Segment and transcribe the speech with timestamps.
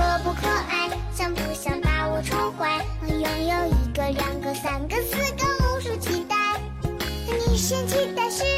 [0.00, 0.88] 可不可爱？
[1.14, 2.82] 想不想把我宠坏？
[3.02, 5.44] 能拥有一个、两个、三个、四个
[5.76, 6.34] 无数期待，
[7.46, 8.49] 你嫌弃的是。